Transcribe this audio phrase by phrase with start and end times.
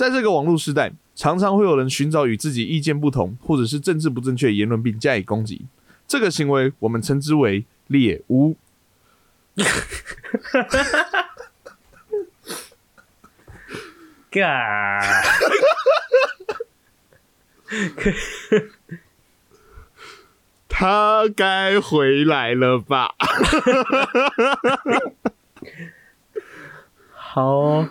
[0.00, 5.66] 在这个网络时代，常常会有人寻找与自己意见不同或者是政治不正确言论并加以攻击，
[6.08, 8.56] 这个行为我们称之为猎巫。
[14.30, 15.02] 嘎，
[20.66, 23.14] 他该回来了吧？
[27.12, 27.90] 好哦。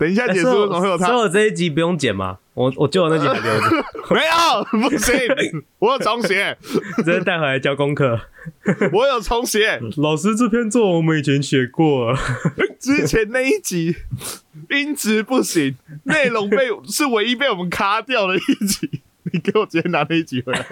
[0.00, 1.08] 等一下结束，为什么会有他？
[1.08, 2.38] 所以我这一集不用剪吗？
[2.54, 5.14] 我我旧的那集还 留着，没有，不行，
[5.78, 6.56] 我有重写，
[6.96, 8.18] 直接带回来交功课。
[8.92, 9.78] 我有重写。
[9.98, 12.16] 老师，这篇作文我们以前写过，
[12.80, 13.94] 之前那一集
[14.70, 19.02] 音质不行，内容被是唯一被我们卡掉的一集。
[19.32, 20.66] 你给我直接拿那一集回来。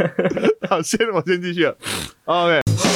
[0.70, 1.76] 好，先我先继续了。
[2.24, 2.87] OK。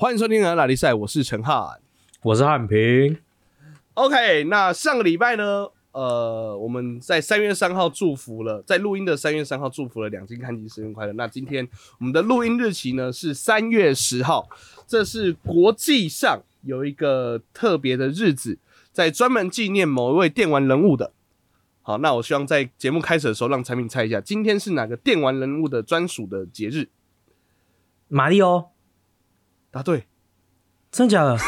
[0.00, 1.78] 欢迎收听《拉力赛》，我是陈汉，
[2.22, 3.18] 我是汉平。
[3.92, 11.12] OK，那上个礼拜呢，呃，我们在三月三号祝福了，在录音的三月三号祝福了两金看集生日快乐。
[11.12, 14.48] 那今天我们的录音日期呢是三月十号，
[14.86, 18.56] 这是国际上有一个特别的日子，
[18.90, 21.12] 在专门纪念某一位电玩人物的。
[21.82, 26.88] 好，那我希望在节目开始的时候让产品猜一下，今天是哪个电玩人物的专属的节日？
[28.08, 28.72] 马里奥，
[29.70, 30.06] 答对，
[30.90, 31.36] 真的假的？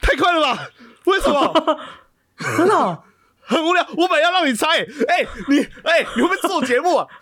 [0.00, 0.68] 太快了吧？
[1.06, 1.78] 为什么？
[2.56, 3.02] 真的哦？
[3.44, 7.06] 很无聊，我本来要让你猜，哎、你哎、你会不会做节目啊？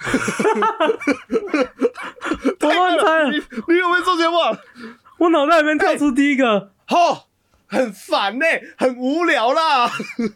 [2.61, 3.43] 我乱猜了你，你
[3.75, 4.57] 会不会做节目啊？
[5.19, 6.73] 我脑袋里面跳出第一个。
[6.89, 7.25] 哦，
[7.67, 8.45] 很烦呢、
[8.77, 9.91] 很无聊啦。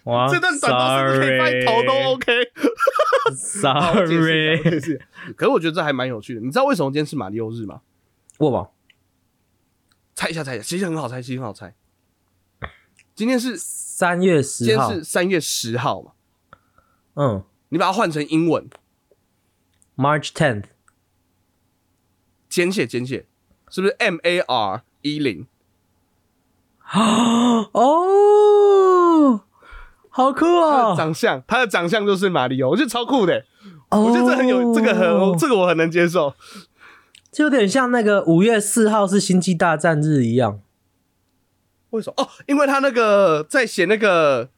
[0.04, 2.32] 哇这段短刀是不是可以放头都 OK？
[3.62, 5.04] 好我解释一下我解，sorry，释一下
[5.36, 6.40] 可是我觉得这还蛮有趣的。
[6.40, 7.80] 你知道为什么今天是马里奥日吗？
[8.38, 8.72] 握宝
[10.14, 11.74] 猜一下，猜一下，其实很好猜，其实很好猜。
[13.14, 16.12] 今天是三月十号天，是三月十号嘛？
[17.14, 18.68] 嗯你把它换成英文
[19.96, 20.64] ，，March tenth，
[22.48, 23.26] 简写简写，
[23.68, 25.46] 是不是 M A R 一零？
[27.72, 29.40] 哦，
[30.08, 30.94] 好酷他的哦！
[30.96, 33.44] 长相，他的长相就是马里奥，我觉得超酷的、
[33.90, 36.34] 我我觉得这很有，这个很，这个我很能接受。
[37.34, 40.60] 就有点像那个五月四号是星际大战日一样，
[41.90, 42.22] 为什么？
[42.22, 44.48] 哦，因为他那个在写那个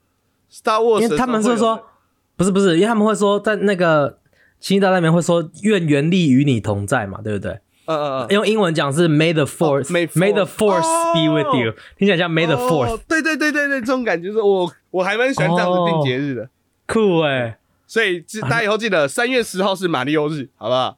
[0.51, 1.87] Star Wars，他们是说，
[2.35, 4.19] 不是不是，因为他们会说在那个
[4.59, 7.53] 星际大战里面会说愿原力与你同在嘛，对不对？
[7.85, 16.47] 嗯嗯嗯，用英文讲是 May the Force、哦 May May the Force Force be with you，、听起来像 May the 哦 Fourth，、对对对对对，这种感觉是我我还蛮喜欢这样子定节日的。
[16.85, 17.57] 酷哎、
[17.87, 20.97] 所以记大家以后记得三月十号是马里奥日，好不好？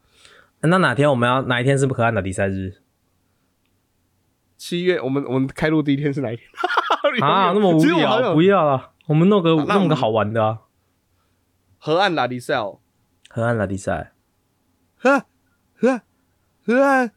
[0.61, 2.81] 那哪天我们要哪一天是河岸的比赛日
[4.57, 6.45] 七月我们我们开录第一天是哪一天？
[7.23, 7.51] 啊？
[7.53, 10.59] 那么无聊，不要了，我们弄个弄个好玩的啊，
[11.77, 12.79] 河岸拉力赛哦，
[13.29, 14.11] 河岸拉力赛
[14.97, 15.23] 河
[15.75, 16.01] 河岸
[16.65, 17.11] 河岸，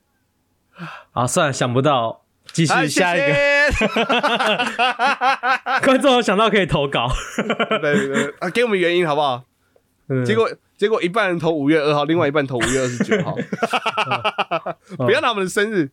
[1.13, 3.35] 啊，算了，想不到，继续下一个。
[5.85, 7.09] 观众有想到可以投稿，
[7.81, 9.45] 对对对，啊，给我们原因好不好？
[10.09, 10.49] 嗯结果
[10.83, 13.37] 结果一半人投五月二号，另外一半投五月二十九号。
[14.99, 15.93] 不要拿我们的生日，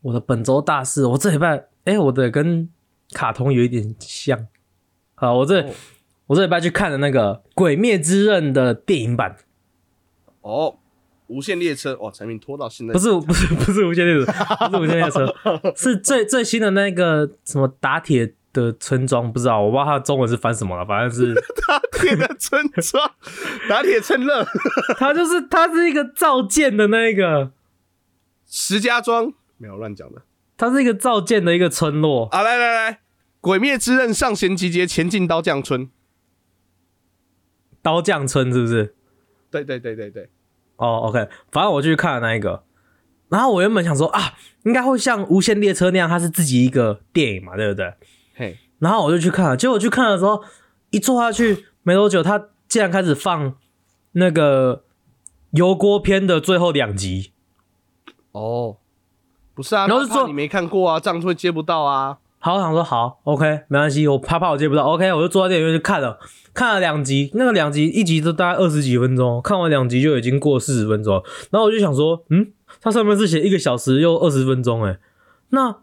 [0.00, 2.68] 我的本周大事，我这礼拜，哎、我的跟
[3.14, 4.46] 卡通有一点像。
[5.16, 5.70] 好，我这、哦。
[6.28, 9.34] 我这礼拜去看了那个《鬼灭之刃》的电影版，
[10.42, 10.76] 哦，
[11.26, 11.96] 无限列车。
[11.98, 12.92] 哇，产品拖到现在。
[12.92, 14.32] 不是不是不是无限列车，
[14.70, 15.34] 不是无限列车，
[15.74, 21.34] 是最最新的那个什么打铁的村庄，不知道，我不知道它的中文是翻什么了，反正是
[21.66, 23.10] 打铁的村庄，
[23.68, 24.44] 打铁趁热，
[24.98, 27.52] 它就是它是一个造舰的那个，
[28.46, 30.22] 石家庄没有乱讲的。
[30.56, 33.00] 它是一个造舰的一个村落，啊，来来来，
[33.40, 35.90] 鬼灭之刃上弦集结，前进刀匠村。
[37.82, 38.94] 刀匠村是不是？
[39.50, 40.30] 对对对对对，
[40.76, 42.62] 哦，OK，反正我就去看了那一个，
[43.28, 47.92] 然后我原本想说啊，应该会像《无限列车》那样，它是自己一个电影嘛，对不对？
[48.34, 50.42] 嘿，然后我就去看了，结果我去看的时候，
[50.90, 53.54] 一坐下去没多久，他竟然开始放
[54.12, 54.84] 那个
[55.52, 57.32] 油锅篇的最后两集，
[58.32, 58.76] 哦，
[59.54, 62.18] 不是啊，然后就说你没看过啊，这样会接不到啊。
[62.38, 66.18] 好，我想说好，OK，没关系，我怕怕我接不到，OK，我就坐在电影院去看了，
[66.52, 72.50] 看了两集，那个两集一集都大概二十几分钟，看完两集就已经过四十分钟了，然后我就想说，嗯，
[72.80, 74.98] 它上面是写一个小时又二十分钟，哎，
[75.50, 75.76] 那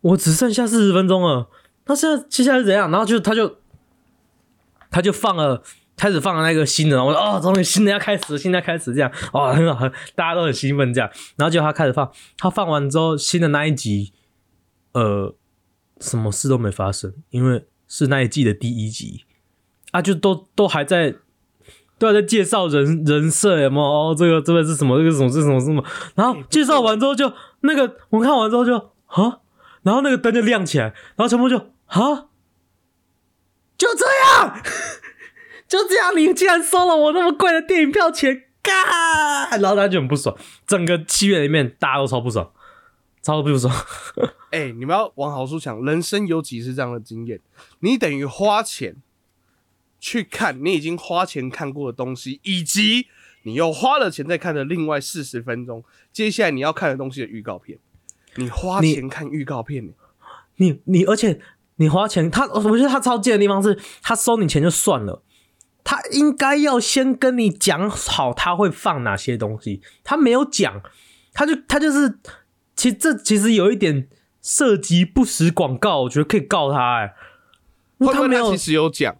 [0.00, 1.48] 我只剩下四十分钟了，
[1.86, 2.90] 那现在接下来是怎样？
[2.90, 3.58] 然后就他就
[4.90, 5.62] 他就放了。
[5.94, 9.86] 开始放了那个新的，然后我说哦，终于新的要开始了，新的开始这样，哦，很好，
[10.16, 11.08] 大家都很兴奋这样。
[11.36, 14.10] 然后就他开始放，他放完之后，新的那一集
[14.94, 15.32] 呃，
[16.00, 19.24] 什么事都没发生，因为是那一季的第一集
[19.92, 21.14] 啊，就都都还在
[21.98, 23.84] 都在介绍人人设有没有？
[23.84, 24.98] 哦，这个这个是什么？
[24.98, 25.30] 这个什么？
[25.30, 25.84] 是什么什么？
[26.16, 28.76] 然后介绍完之后就那个我看完之后就
[29.06, 29.38] 啊，
[29.82, 32.28] 然后那个灯就亮起来，然后陈默就啊，
[33.76, 34.62] 就这样，
[35.68, 39.56] 就这样，你竟然收了我那么贵的电影票钱，嘎！
[39.58, 40.36] 然后他就很不爽，
[40.66, 42.50] 整个戏院里面大家都超不爽，
[43.20, 43.72] 超不爽。
[44.52, 47.40] 哎、你们要往好处想，人生有几次这样的经验？
[47.80, 48.96] 你等于花钱
[49.98, 53.08] 去看你已经花钱看过的东西，以及
[53.42, 57.78] 你又花了钱再看的另外四十分钟，接下来你要看的东西的预告片。
[58.36, 59.92] 你花钱看预告片、
[60.56, 61.40] 你你，而且
[61.82, 65.22] 你花钱，他我觉得他超贱的地方是，他收你钱就算了，
[65.82, 70.80] 他应该要先跟你讲好他会放哪些东西，他没有讲，
[71.34, 72.18] 他就他就是，
[72.76, 74.08] 其实这其实有一点
[74.40, 77.14] 涉及不实广告，我觉得可以告他哎、
[77.98, 79.16] 因为他没有其，实有讲？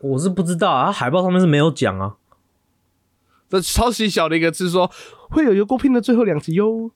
[0.00, 2.16] 我是不知道啊，他海报上面是没有讲啊，
[3.48, 4.90] 这超级小的一个字说
[5.30, 6.90] 会有油锅片的最后两集哟。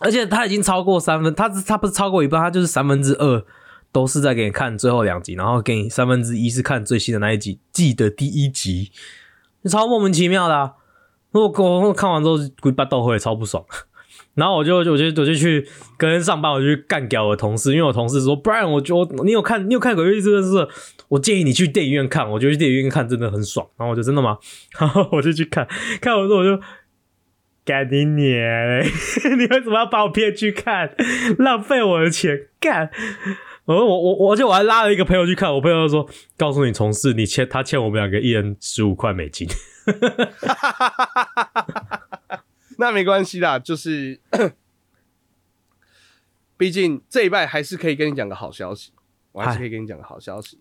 [0.00, 3.44] 而且他已经超过三分，他他不是超过一半，他就是三分之二
[3.90, 8.92] 都是在给你看最后两集，然后给你三分之一是看最新的那一集，记得第一集，
[9.68, 10.72] 超莫名其妙的、啊。
[11.32, 11.50] 我
[11.92, 13.64] 看完之后，鬼巴斗会超不爽，
[14.34, 14.96] 然后我就我就我
[15.26, 15.66] 就去
[15.96, 20.68] 跟上班，我就去干掉我的同事，因为我同事说，不然我就你有看你有看《鬼灭之刃》是？
[21.08, 23.66] 我建议你去电影院看，我就去电影院看，真的很爽。
[23.76, 24.38] 然后我就真的吗？
[24.78, 25.66] 然后我就去看，
[26.00, 26.62] 看完之后我就。
[27.68, 28.90] 干你娘嘞！
[29.36, 30.94] 你为什么要把我骗去看？
[31.38, 32.90] 浪费我的钱干！
[33.66, 39.46] 我我我我，而且我还拉了一个朋友去看，我朋友说：“告诉你同事，你欠他欠我们两个一人十五块美金。
[42.78, 44.18] 那没关系啦，就是，
[46.56, 48.92] 毕竟这一拜还是可以跟你讲个好消息，
[49.32, 50.58] 我还是可以跟你讲个好消息。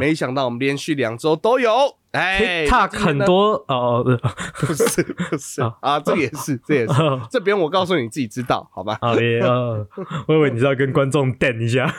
[0.00, 4.16] 没想到我们连续两周都有，哎 TikTok 那今天呢很多哦，呃
[4.66, 6.92] 不是 不是啊啊，这个也是这也是，
[7.30, 9.40] 这不用我告诉你，自己知道好吧好耶！
[9.40, 9.86] 呃
[10.26, 11.92] 我以为你是要跟观众电一下。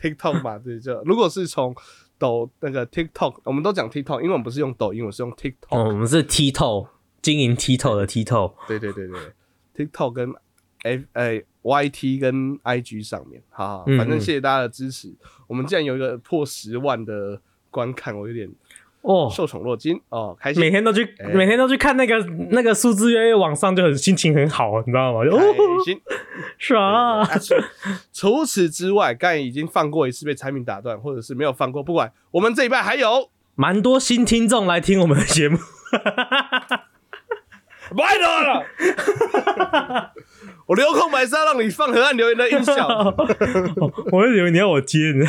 [0.00, 1.74] ？TikTok 嘛，对，就如果是从
[2.18, 6.88] 抖那个 TikTok，我们都讲 TikTok，因为我们不是用抖音，我是用 TikTok，、哦，我们是 TikTok
[7.22, 8.54] 经营 TikTok 的 T 透。
[8.68, 10.34] 对对对对，TikTok 跟
[10.82, 15.14] F 呃 YT 跟 IG 上面，好好，嗯反正嗯谢谢大家的支持。
[15.46, 17.40] 我们竟然有一个破十万的
[17.70, 18.50] 观看，我有点
[19.04, 22.18] 哦，受宠若惊哦，开心每天都去，哎每天都去看那个
[22.50, 25.24] 那个数字越来越往上，就很心情很好，你知道吗？
[25.24, 26.00] 就哦，开心。
[26.58, 27.20] 爽啊！
[27.20, 27.54] 啊除
[28.12, 33.30] 除此之外，刚才已经放过一次被产品打断，或者是没有放过，不管我们这一半还有。
[33.56, 35.56] 蛮多新听众来听我们的节目，
[37.96, 38.64] 拜托了，
[40.66, 43.14] 我留空白是要让你放河岸留言的音效。
[44.10, 45.24] 我以为你要我接呢。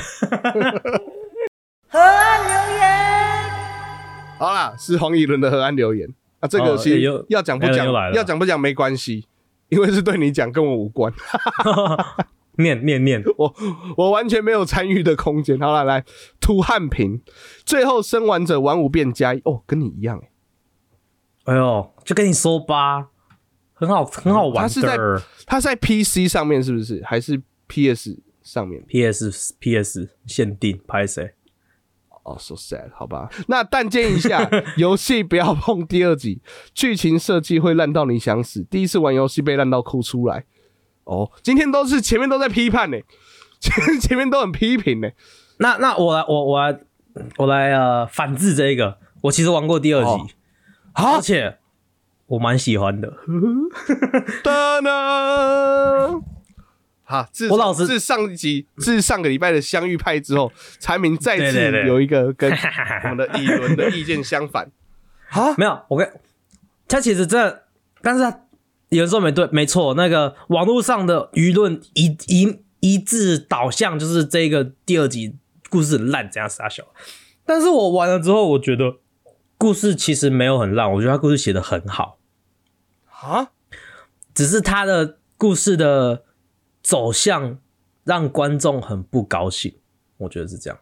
[4.46, 6.08] 好啦，是黄以伦的河岸留言
[6.40, 9.26] 啊，这个哦其实要讲不讲要讲不讲没关系，
[9.70, 11.12] 因为是对你讲，跟我无关，
[12.58, 13.56] 念念念， 我
[13.98, 15.60] 我完全没有参与的空间。
[15.60, 16.06] 好了，来
[16.40, 17.22] 涂汉平，
[17.66, 20.22] 最后生完者玩五变加一，哦，跟你一样
[21.46, 23.08] 哎、哎呦，就跟你说吧，
[23.74, 25.22] 很好，很好玩他是在的。
[25.46, 27.04] 他在 PC 上面是不是？
[27.04, 31.34] 还是 PS 上面？PS PS 限定拍谁？
[32.26, 33.30] 哦、s o sad，好吧。
[33.48, 36.42] 那但见一下， 游戏不要碰第二集，
[36.74, 38.64] 剧情设计会烂到你想死。
[38.64, 40.46] 第一次玩游戏被烂到哭出来。
[41.04, 42.98] 哦，今天都是前面都在批判呢、
[43.60, 45.08] 前前面都很批评呢、
[45.60, 46.80] 那那我来，我我来，
[47.38, 48.98] 我来呃反制这一个。
[49.22, 50.36] 我其实玩过第二哦集，
[50.94, 51.58] 而且
[52.26, 53.14] 我蛮喜欢的。
[57.08, 57.24] 哒呢。
[57.24, 62.52] 好，自我老师自上一集自上个礼拜的相遇派之后，柴明再次有一个跟
[63.06, 64.72] 我们的乙伦的意见相反。
[65.30, 66.12] 啊，没有，我跟
[66.88, 67.64] 他其实这，
[68.02, 68.42] 但是他
[68.90, 75.36] 有人说没对，没错，那个网络上的舆论一一一致导向就是这个第二集
[75.70, 76.84] 故事很烂，怎样傻小。
[77.46, 78.98] 但是我完了之后，我觉得
[79.58, 82.20] 故事其实没有很烂，我觉得他故事写的很好，
[83.10, 83.50] 啊，
[84.34, 86.24] 只是他的故事的
[86.86, 87.58] 走向
[88.04, 89.74] 让观众很不高兴，
[90.18, 90.80] 我觉得是这样。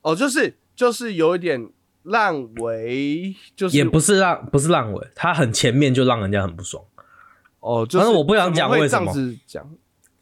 [0.00, 1.70] 哦，就是就是有一点
[2.04, 6.82] 烂尾，就是也不是让不是烂尾，他很前面就让人家很不爽。
[7.60, 9.12] 哦，就是反正我不想讲为什么
[9.46, 9.68] 讲。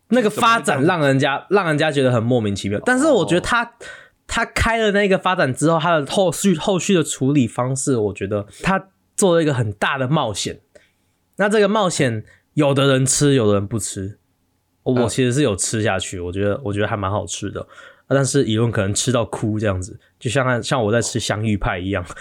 [0.08, 2.80] 那个发展让人家让人家觉得很莫名其妙。
[2.84, 3.72] 但是我觉得他
[4.26, 10.60] 他开了那个发展之后，他的后续后续的处理方式，我觉得他做了一个很大的冒险。
[11.36, 14.18] 那这个冒险有的人吃，有的人不吃。
[14.92, 17.60] 我其实是有吃下去，我觉得我觉得还蛮好吃的。
[17.60, 17.66] 啊
[18.10, 22.04] 但是以论可能吃到哭这样子，就像像我在吃香芋派一样。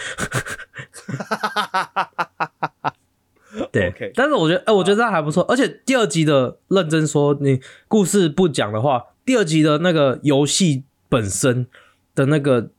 [3.71, 5.43] 对但是我觉得，哎、我觉得这样还不错。
[5.43, 11.67] 而且第二集的认真说，你故事不讲的话，第二集的那个游戏本身
[12.13, 12.71] 的那个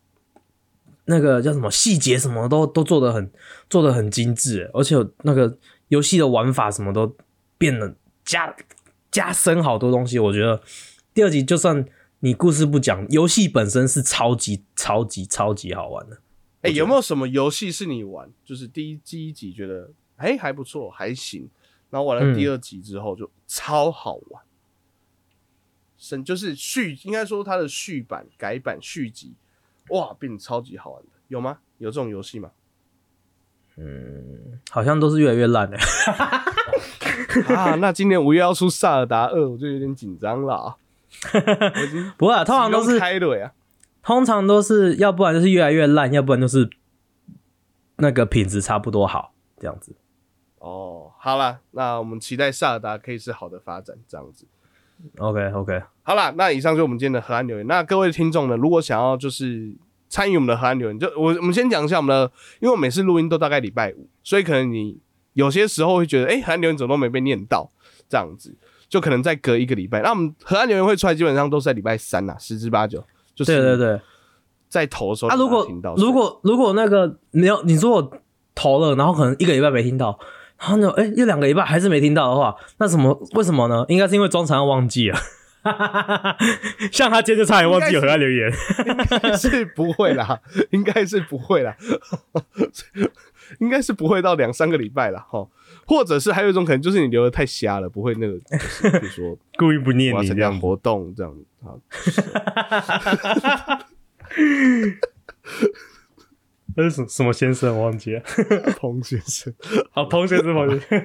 [1.07, 3.31] 那个叫什么细节什么都都做的很
[3.71, 5.57] 做的很精致，而且那个
[5.89, 7.17] 游戏的玩法什么都
[7.57, 8.55] 变得加
[9.17, 10.19] 加深好多东西。
[10.19, 10.61] 我觉得
[11.15, 11.87] 第二集就算
[12.21, 16.19] 你故事不讲，游戏本身是超级超级超级好玩的。
[16.61, 21.49] 哎、有没有什么游戏是你玩，就是第一第一集觉得哎、还不错，还行，
[21.89, 24.43] 然后玩了嗯第二集之后就超好玩，
[25.97, 29.33] 神就是续，应该说它的续版、改版、续集，
[29.89, 31.61] 哇，变得超级好玩的，有吗？
[31.79, 32.51] 有这种游戏吗？
[33.79, 35.79] 嗯好像都是越来越烂的。
[37.55, 40.77] 啊，那今年五月要出《萨尔达二》，我就有点紧张了
[42.17, 43.53] 不会啊，通常都是开了呀。
[44.03, 46.71] 通常都是要不然就是越来越烂，要不然就是
[47.97, 49.97] 那个品质差不多好这样子。
[50.59, 54.47] 哦，好了，那我们期待萨尔达可以是好的发展，这样子。
[55.19, 57.67] OK OK，好了，那以上就是我们今天的河岸留言。
[57.67, 59.75] 那各位听众呢，如果想要就是
[60.09, 64.99] 参与我们的河岸留言，就我我们先讲一下我们的，因为我每次录音都大概礼拜五，所以可能你
[65.37, 67.71] 有些时候会觉得，哎、河岸留言怎么都没被念到，
[68.09, 68.57] 这样子，
[68.89, 70.01] 就可能再隔一个礼拜。
[70.01, 74.01] 那我们河岸留言会出来，基本上都是在礼拜三呐，十之八九，就是对对对。
[74.69, 75.95] 在投的时候啊，如果听到。
[75.95, 78.11] 如果如果那个没有，你如果
[78.55, 80.19] 投了，然后可能一个礼拜没听到，
[80.59, 83.17] 然后呢，哎，一两个礼拜还是没听到的话，那什么？
[83.35, 83.85] 为什么呢？
[83.89, 85.19] 应该是因为庄长忘记了。
[86.93, 88.53] 像他今天就差点忘记有和他留言，
[88.87, 90.41] 应该是不会啦，
[90.71, 91.77] 应该是不会啦，
[93.61, 95.21] 应该是不会到两三个礼拜了。
[95.21, 95.47] 哈。
[95.87, 100.59] 或者是还有一种可能，就是你留的太瞎了，不会那个，就是比如说 故意不念你这样。
[100.59, 101.45] 活动这样子。
[101.63, 101.79] 好，
[106.77, 107.77] 那是什什么先生？
[107.77, 108.23] 我忘记了。
[108.79, 109.55] 彭先生，
[109.93, 110.99] 好，彭先生，彭先生。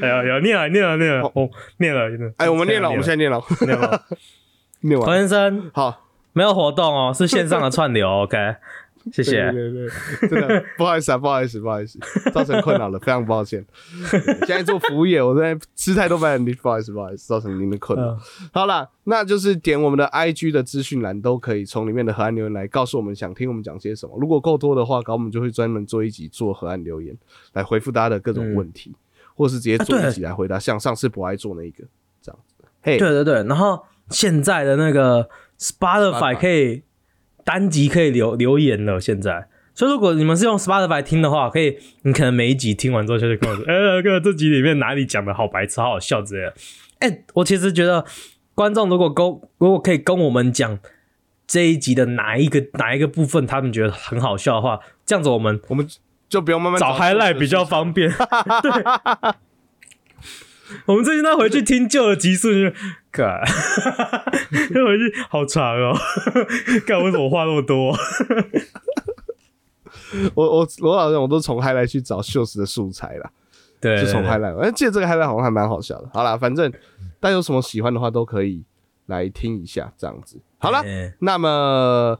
[0.00, 2.32] 哎呀呀，念了，念了，念了，哦，念了，念了。
[2.38, 4.06] 哎，我们念了，我们现在念了，念了。
[4.08, 4.16] 彭
[4.80, 5.18] 念完。
[5.18, 8.08] 先生好，没有活动哦，是线上的串流。
[8.08, 8.56] OK，
[9.12, 9.50] 谢谢。
[9.52, 9.88] 对对
[10.20, 11.98] 对， 真的不好意思啊，不好意思，不好意思，
[12.32, 13.64] 造成困扰了，非常抱歉。
[14.46, 18.08] 现在做服务业，我在吃太多饭，不好意思，不好意思，造成您的困扰。
[18.12, 18.18] 嗯
[18.52, 24.16] 好了，那就是点我们的 IG 的资讯栏，都可以从里面的河岸留言来告诉我们想听我们讲些什么。
[24.20, 27.16] 如果够多的话，搞我们就会专门做一集做河岸留言，
[27.52, 28.94] 来回复大家的各种问题，
[29.34, 31.84] 或是直接做一集来回答，像上次不爱做那一个
[32.20, 32.54] 这样子。
[32.82, 36.82] 嘿，对对对，然后现在的那个 Spotify 可以
[37.46, 39.46] 单集可以留留言了，现在。
[39.72, 46.54] 所以如果你们是用 Spotify 听的话，可以，你可能每一集听完之后就去跟我说， 哎、哥，这集里面哪里讲的好白痴，好好笑之类的。
[46.98, 48.04] 哎、我其实觉得
[48.54, 49.24] 观众如果跟
[49.58, 50.78] 如果可以跟我们讲
[51.46, 55.86] 这一集的哪一个哪一个部分，他们觉得很好笑的话，这样子我们我们
[56.28, 58.10] 就不用慢慢找 highlight 比较方便。
[58.62, 58.70] 对，
[60.86, 62.76] 我们最近都回去听旧的集数，就
[63.10, 63.40] 干，
[64.50, 65.96] 回去好长哦，
[66.86, 67.96] 干为什么话那么多？
[70.34, 73.30] 我我我好像我都从 highlight 去找秀斯的素材啦。
[73.80, 76.08] 对，就从对 highlight，哎，记得这个 highlight 好像还蛮好笑的。
[76.12, 76.70] 好啦，反正
[77.20, 78.64] 大家有什么喜欢的话都可以
[79.06, 80.40] 来听一下，这样子。
[80.58, 82.18] 好了，哎那么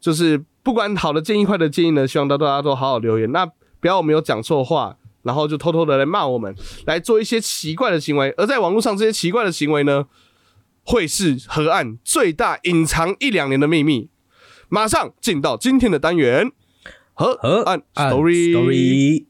[0.00, 3.32] 就是不管好的建议、坏的建议呢，希望大家都好好留言。
[3.32, 3.44] 那
[3.80, 6.54] 不要我们有讲错话，然后就偷偷的来骂我们，
[6.86, 8.32] 来做一些奇怪的行为。
[8.36, 10.06] 而在网络上这些奇怪的行为呢，
[10.84, 14.10] 会是河岸最大隐藏一两年的秘密。
[14.68, 16.52] 马上进到今天的单元，
[17.14, 18.52] 河和岸 story。
[18.52, 19.24] story，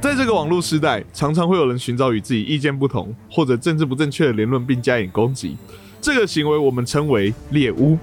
[0.00, 5.56] 在这个网络时代，常常会有人寻找与自己意见不同或者政治不正确的言论，并加以攻击。
[6.00, 7.98] 这个行为我们称为猎巫。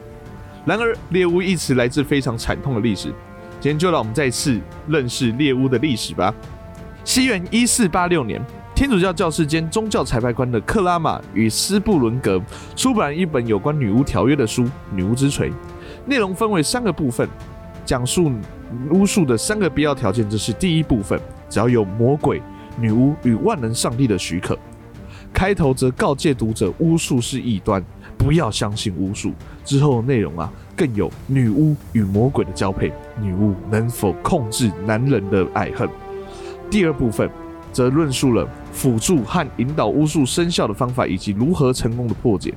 [0.65, 3.13] 然而，猎巫一词来自非常惨痛的历史。
[3.65, 6.31] 今天就让我们再次认识猎巫的历史吧。
[7.03, 8.39] 西元一四八六年，
[8.75, 12.39] 天主教教士兼宗教裁判官的克拉玛与斯布伦格
[12.75, 15.49] 出版一本有关女巫条约的书《女巫之锤》，
[16.05, 17.27] 内容分为三个部分，
[17.83, 18.31] 讲述
[18.91, 20.29] 巫术的三个必要条件。
[20.29, 21.19] 这是第一部分，
[21.49, 22.39] 只要有魔鬼、
[22.79, 24.55] 女巫与万能上帝的许可。
[25.33, 27.83] 开头则告诫读者，巫术是异端，
[28.15, 29.33] 不要相信巫术。
[29.63, 32.91] 之后的内容啊，更有女巫与魔鬼的交配，
[33.21, 35.87] 女巫能否控制男人的爱恨。
[36.69, 37.29] 第二部分
[37.71, 42.53] 则论述了辅助和引导巫术生效的方法，以及如何成功的破解。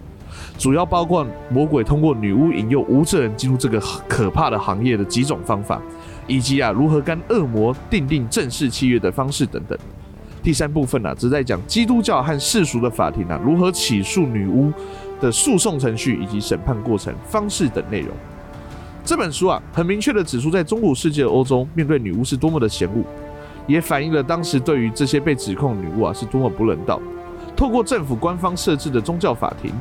[0.57, 5.81] 主要包括魔鬼通过女巫引诱无证人进入这个可怕的行业的几种方法，
[6.27, 9.79] 以及啊如何跟恶魔订定正式契约的方式等等。
[10.43, 14.73] 第三部分呢、啊，则在讲基督教和世俗的法庭啊如何起诉女巫
[15.21, 18.11] 的诉讼程序以及审判过程方式等内容。
[19.05, 23.03] 这本书啊，很明确的指出，在中古世界的欧洲，面对女巫是多么的嫌恶，
[23.67, 27.01] 也反映了当时对于这些被指控女巫啊是多么不人道。
[27.57, 29.73] 透过政府官方设置的宗教法庭，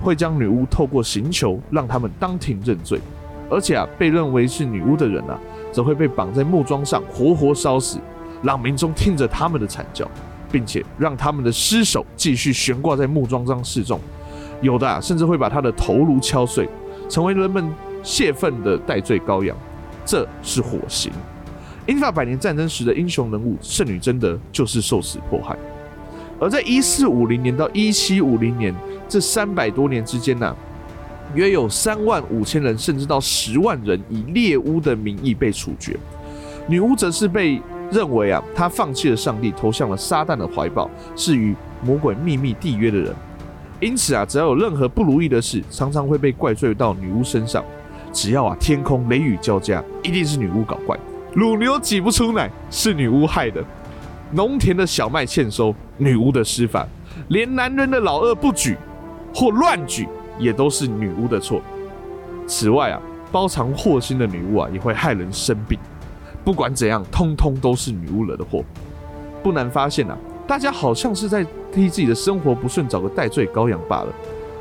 [0.00, 3.00] 会将女巫透过刑求让他们当庭认罪，
[3.48, 5.40] 而且啊，被认为是女巫的人啊，
[5.72, 7.98] 则会被绑在木桩上活活烧死，
[8.42, 10.06] 让民众听着他们的惨叫，
[10.52, 13.98] 并且让他们的尸首继续悬挂在木桩上示众。
[14.60, 16.68] 有的啊，甚至会把他的头颅敲碎，
[17.08, 17.68] 成为人们
[18.02, 19.56] 泄愤的戴罪羔羊。
[20.04, 21.12] 这是火刑。
[21.86, 25.56] 英法百年战争时的英雄人物圣女贞德就是受此迫害。
[26.38, 28.74] 而在一四五零年到一七五零年
[29.08, 30.56] 这三百多年之间呢、
[31.34, 35.96] 约有三万五千人，甚至到十万人以猎巫的名义被处决。
[36.66, 43.14] 女巫则是被认为啊，她放弃了上帝，投向了撒旦的怀抱，是与魔鬼秘密缔约的人。
[43.80, 47.64] 因此啊，只要有任何不如意的事，常常会被怪罪到女巫身上。
[48.12, 50.98] 只要啊天空雷雨交加，一定是女巫搞怪。
[51.32, 53.64] 乳牛挤不出奶，是女巫害的。
[54.32, 56.86] 农田的小麦欠收，女巫的施法；
[57.28, 58.76] 连男人的老二不举
[59.34, 60.06] 或乱举，
[60.38, 61.62] 也都是女巫的错。
[62.46, 63.00] 此外啊，
[63.32, 65.78] 包藏祸心的女巫啊，也会害人生病。
[66.44, 68.62] 不管怎样，通通都是女巫惹的祸。
[69.42, 74.12] 不难发现啊，大家好像是在替自己的生活不顺找个代罪羔羊罢了，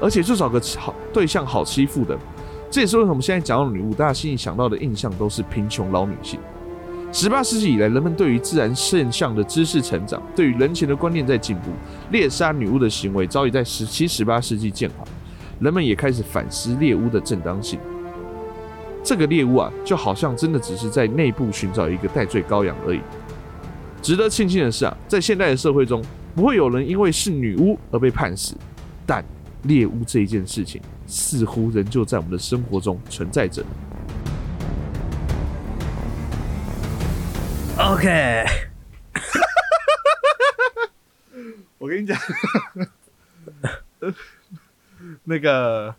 [0.01, 2.17] 而且就找个好对象好欺负的。
[2.71, 6.39] 这也是为什么现在讲到女巫，大家心里想到的印象都是贫穷老女性。
[7.11, 11.71] 十八世纪以来，人们对于自然现象的知识成长，对于人情的观念在进步，
[12.11, 15.07] 猎杀女巫的行为早已在十七、十八世纪渐缓，
[15.59, 17.79] 人们也开始反思猎巫的正当性。
[19.03, 22.99] 这个猎巫啊，就好像真的只是在内部寻找一个戴罪羔羊而已。
[24.03, 26.03] 值得庆幸的是啊，在现代的社会中，
[26.35, 28.55] 不会有人因为是女巫而被判死，
[29.05, 29.23] 但
[29.63, 33.63] 猎巫这一件事情，似乎仍旧在我们的生活中存在着。
[37.77, 38.45] OK，
[41.77, 42.17] 我跟你讲，
[45.23, 45.95] 那个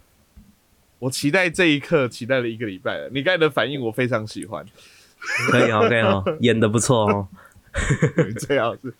[0.98, 3.08] 我期待这一刻，期待了一个礼拜了。
[3.10, 4.64] 你刚才的反应我非常喜欢，
[5.50, 7.28] 可以哦，可以哦，演的不错哦。
[8.46, 8.92] 这样子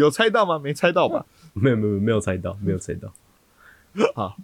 [0.00, 0.58] 有猜到吗？
[0.58, 1.24] 没猜到吧？
[1.54, 3.12] 没有没有没有猜到，没有猜到。
[4.14, 4.36] 好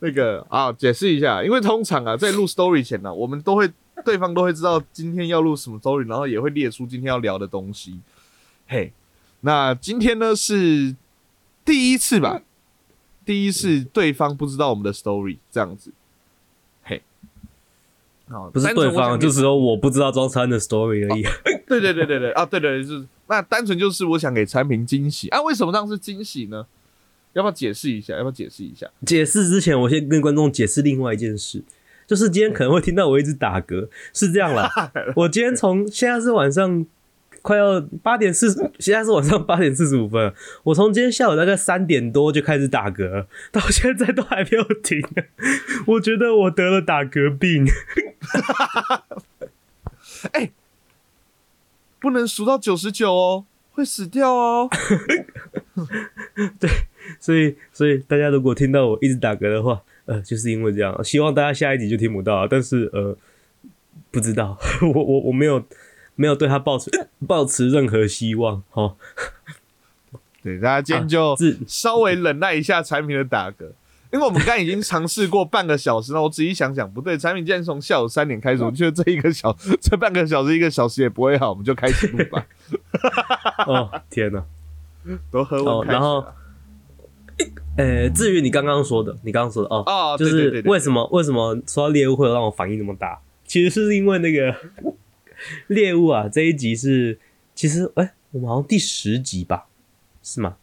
[0.00, 3.70] 那个啊，解释一下，因为通常啊，在录 story 前呢、我们都会
[4.04, 8.00] 对方都会知道今天要录什么 story，然后也会列出今天要聊的东西。
[8.66, 8.92] 嘿，
[9.40, 10.96] 那今天呢是
[11.64, 12.42] 第一次吧？
[13.24, 15.92] 第一次对方不知道我们的 story 这样子。
[18.28, 21.22] 嘿，好，不是对方，就只有我不知道装餐的 story 而已。
[21.66, 25.40] 对对对对对啊，对对，就是那单纯就是我想给产品惊喜啊。
[25.42, 26.66] 为什么这样是惊喜呢？
[27.32, 28.14] 要不要解释一下？
[28.14, 28.86] 要不要解释一下？
[29.06, 31.62] 解释之前，我先跟观众解释另外一件事，
[32.06, 34.68] 就是今天可能会听到我一直打嗝，是这样啦。
[35.16, 36.84] 我今天从现在是晚上
[37.42, 45.02] 快要八点四，现在是晚上八点四十五分，我从今天下午大概三点多就开始打嗝，到现在都还没有停。
[45.86, 47.66] 我觉得我得了打嗝病。
[51.98, 54.68] 不能数到九十九哦，会死掉哦。
[56.58, 56.70] 对
[57.20, 61.02] 所以，所以大家如果听到我一直打嗝的话，呃，就是因为这样。
[61.04, 63.16] 希望大家下一集就听不到，但是呃，
[64.10, 65.64] 不知道， 我我我没有
[66.14, 66.90] 没有对他抱持
[67.26, 68.62] 抱持任何希望。
[68.72, 68.96] 哦，
[70.42, 73.64] 对，大家今天就稍微忍耐一下产品的打嗝，
[74.12, 76.22] 因为我们刚刚已经尝试过半个小时了。
[76.22, 82.46] 我仔细想想，不对，产品既然从下午三点开始，我觉得这一个小 这半个小时一个小时也不会好，我们就开始录吧。
[83.66, 84.44] 哦，天哪！
[85.30, 86.34] 都喝哦温开始然后了。
[87.76, 93.18] 呃，至于你刚刚说的，你刚刚说的哦，哦，就是为什么为什么说到猎物会让我反应那么大？
[93.44, 94.54] 其实是因为那个
[95.68, 97.18] 猎物啊，这一集是
[97.54, 99.66] 其实哎、我们好像第十集吧，
[100.22, 100.56] 是吗？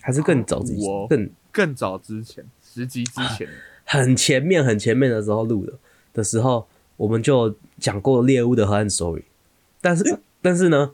[0.00, 0.88] 还是更早之前？
[0.88, 3.48] 我更更早之前十集之前，
[3.84, 5.72] 很前面很前面的时候录的
[6.12, 9.22] 的时候，我们就讲过猎物的河岸 story，
[9.80, 10.92] 但是但是呢，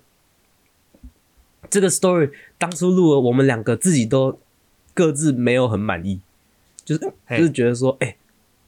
[1.69, 4.39] 这个 story 当初录了，我们两个自己都
[4.95, 6.21] 各自没有很满意，
[6.85, 8.17] 就是就是觉得说，哎、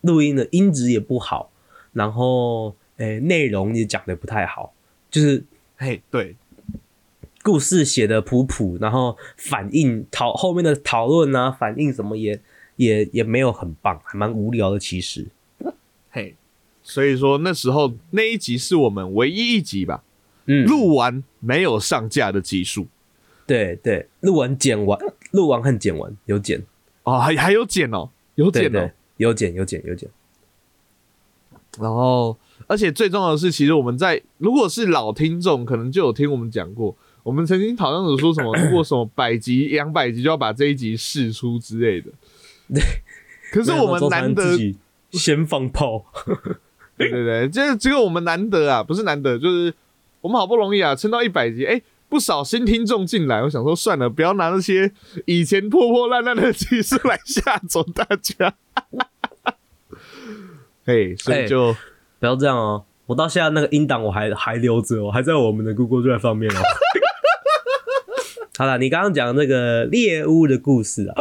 [0.02, 1.50] 录音的音质也不好，
[1.92, 4.72] 然后哎内、容也讲的不太好，
[5.10, 5.42] 就是
[5.76, 6.36] 嘿，对，
[7.42, 12.40] 故事写的普普，然后反应讨后面的讨论啊，反应什么也
[12.76, 14.78] 也也没有很棒，还蛮无聊的。
[14.78, 15.26] 其实，
[16.10, 16.36] 嘿，
[16.82, 20.04] 所以说那时候那一集是我们唯一一集吧，
[20.46, 22.86] 嗯，录完没有上架的集数
[23.46, 24.98] 对对，录完剪完，
[25.32, 26.62] 录完和剪完有剪，
[27.02, 30.08] 哦，还还有剪哦，有剪哦对对，，有剪有剪有剪。
[31.78, 42.10] 然后而且最重要的是，其实我们在如果是老听众，可能就有听我们讲过，我们曾经好像有说什么，如果什么百集、两百集就要把这一集试出之类的。
[42.72, 42.82] 对，
[43.52, 44.42] 可是我们难得
[45.10, 46.04] 先放炮，
[46.96, 49.72] 对对对，这这个我们难得啊，不是难得，就是
[50.20, 54.90] 我们好不容易啊，撑到一百集，哎、不少新听众进来，我想说算了，不要拿那些
[55.26, 58.54] 以前破破烂烂的技术来吓走大家。
[60.86, 61.74] 嘿，所以就、
[62.24, 62.82] 不要这样哦。
[63.04, 66.58] 我到现在那个音档我还还留着我，还在我们的 Google Drive 上面哦。
[68.56, 71.14] 好了，你刚刚讲那个猎巫的故事啊，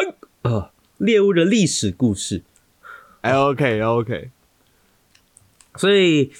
[0.43, 2.43] 呃，猎巫的历史故事，
[3.19, 4.29] 哎 OK OK，
[5.75, 6.31] 所以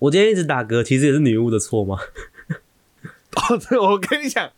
[0.00, 2.00] 我今天一直打嗝，其实也是女巫的错吗？
[3.48, 4.50] 哦，对，我跟你讲，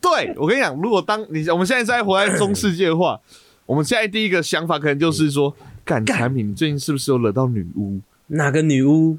[0.00, 3.20] 对我跟你讲，如果当你我们现在在活在中世界的话，
[3.66, 8.00] 我们现在第一个想法可能就是说，干产品，你最近是不是有惹到女巫？
[8.32, 9.18] 哪个女巫？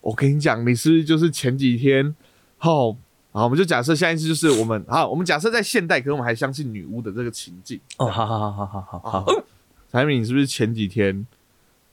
[0.00, 2.14] 我跟你讲，你是不是就是前几天，
[2.56, 2.96] 好、
[3.30, 7.78] 好，我们就假设下一次就是我们，好，我们假设在现代，可是我们还相信女巫的这个情境。
[7.98, 9.26] 哦，好好好好好好好，
[9.92, 11.26] 产品，你是不是前几天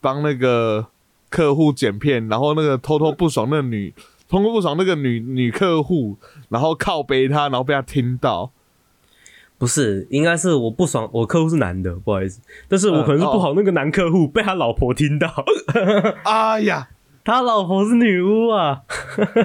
[0.02, 0.88] 帮那个
[1.30, 3.94] 客户剪片，然后那个偷偷不爽那个女，
[4.28, 6.18] 偷偷不爽那个女女客户，
[6.50, 8.52] 然后靠背她，然后被她听到，
[9.58, 15.32] 不是，应该是我不爽，我客户是男的，不好意思，但是我可能是不好那个男客户被他老婆听到，
[16.26, 16.90] 哎呀。
[17.28, 18.84] 他老婆是女巫啊，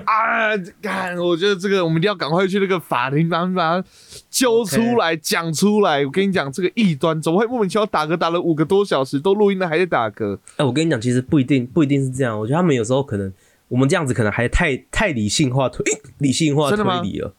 [0.05, 3.88] 啊， 看，我觉得这个我们一定要赶快去那个法庭，把把他
[4.29, 6.05] 揪出来讲出来。
[6.05, 10.38] 我跟你讲，这个异端怎么会莫名其妙打嗝打了五个多小时，都录音了还在打嗝？
[10.59, 12.38] 哎、我跟你讲，其实不一定，不一定是这样。
[12.38, 13.33] 我觉得他们有时候可能，
[13.68, 15.83] 我们这样子可能还太太理性化推
[16.18, 17.33] 理性化真的吗推理了。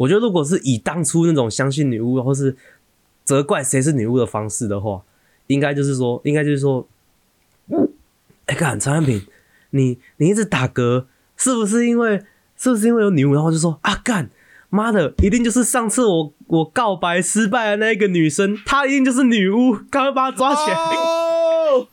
[0.00, 2.56] 我觉得如果是以当初那种相信女巫或是
[3.22, 5.02] 责怪谁是女巫的方式的话，
[5.46, 6.88] 应该就是说，应该就是说，
[8.46, 9.26] 哎、干陈安平，
[9.70, 11.04] 你你一直打嗝，
[11.36, 12.22] 是不是因为
[12.56, 13.34] 是不是因为有女巫？
[13.34, 14.30] 然后就说啊干。
[14.72, 21.88] 妈的，一定就是上次我我告白失败的那个女生，她一定就是女巫，赶快把她抓起来，哦，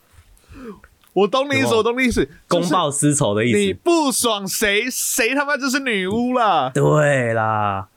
[1.13, 3.57] 我懂你意思，我懂你意思，公报私仇的意思。
[3.57, 6.69] 你不爽谁，谁他妈就是女巫啦！
[6.71, 7.87] 对啦，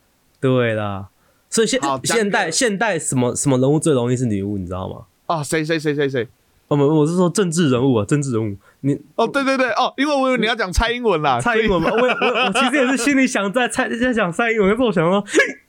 [0.41, 1.09] 对啦，
[1.49, 5.05] 所以现现代现代什么什么人物最容易是女巫，你知道吗？
[5.27, 6.27] 啊，谁谁谁谁谁？
[6.69, 8.57] 哦，不，我是说政治人物啊，政治人物。
[8.83, 15.25] 你哦，对对对，哦，因为我以为你要讲蔡英文啦，蔡英文嘛，我我我其实也是心里想在蔡在讲蔡英文，但是我想说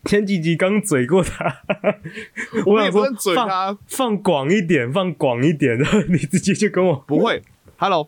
[0.06, 1.58] 前几集刚嘴过他，
[2.66, 7.42] 我想说嘴放他，放广一点，放广一点，然后你直接就跟我不会。
[7.78, 8.08] Hello，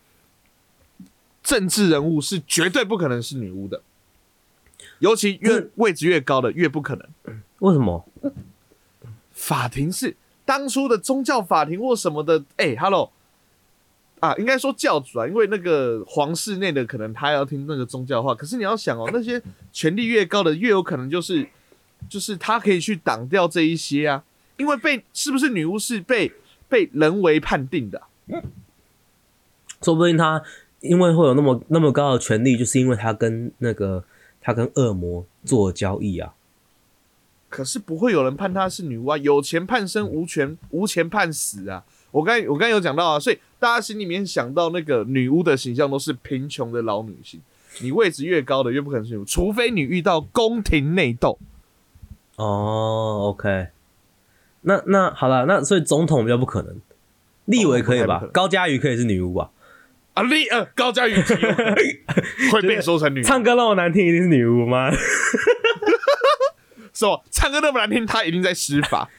[1.41, 3.82] 政治人物是绝对不可能是女巫的，
[5.00, 7.08] 尤其越位置越高的越不可能。
[7.60, 8.06] 为什么？
[9.32, 13.12] 法庭是当初的宗教法庭或什么的，哎、h e l l o
[14.20, 21.46] 啊，应该说教主啊，因为那个皇室内的可能他要听那个宗教话，可是你要想哦， 那些权力越高的越有可能就是
[22.08, 24.24] 就是他可以去挡掉这一些啊，
[24.58, 26.32] 因为被是不是女巫是被
[26.70, 28.08] 被人为判定的啊、
[29.82, 30.42] 说不定他
[30.80, 34.04] 因为会有那么那么高的权利，就是因为他跟那个
[34.44, 36.36] 他跟恶魔做交易啊。
[37.50, 41.84] 可是不会有人判她是女巫啊，有钱判生，无权无钱判死啊。
[42.10, 47.40] 我刚我刚有讲到啊，所以大家心里面想到那个女巫的形象都是贫穷的老女性，
[47.82, 51.38] 你位置越高的越不可能是女巫，除非你遇到宫廷内斗。
[52.36, 53.68] 哦，OK，
[54.62, 56.82] 那那好了，那所以总统比较不可能，
[57.46, 59.52] 立委可以吧高嘉瑜可以是女巫吧？
[60.13, 61.76] 啊，你呃高嘉瑜极有可能
[62.52, 64.91] 会被说成女巫，唱歌那么难听，一定是女巫吗？
[66.93, 67.19] 是吧？
[67.32, 69.10] 唱歌那么难听，她一定在施法。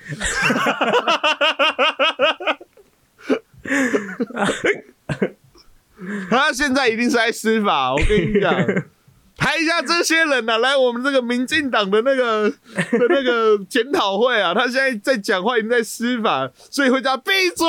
[6.29, 8.53] 他现在一定是在施法，我跟你讲，
[9.37, 17.67] 台下这些人呐、啊，来我们这个民进党的那个的那个检讨会啊，他现在在讲话，已经在施法，所以回家闭嘴，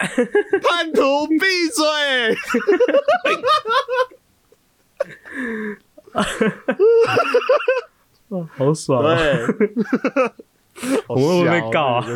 [0.64, 1.36] 叛徒闭
[1.68, 1.84] 嘴。
[8.56, 9.16] 好爽对，
[11.08, 12.06] 我们会不会被告啊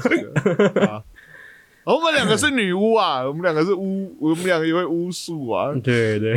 [1.85, 5.75] 我们两个是女巫啊，我们两个是巫，我们两个也会巫术啊。
[5.83, 6.35] 对对，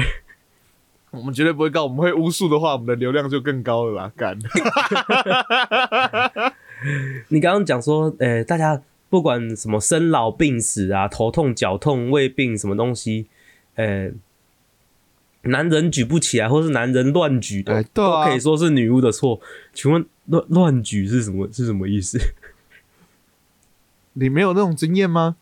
[1.12, 4.12] 我们绝对不会告，我们会巫术的话，我们的流量就更高了啦。
[4.17, 4.38] 干，
[7.29, 13.27] 你刚刚讲说，呃、大家不管什么生老病死啊，头痛、脚痛、胃病什么东西，
[13.75, 14.11] 呃，
[15.43, 19.39] 男人举不起来，或是男人乱举的，哎对啊都可以说是女巫的错。
[19.73, 21.47] 请问乱乱举是什么？
[21.51, 22.19] 是什么意思？
[24.13, 25.37] 你没有那种经验吗？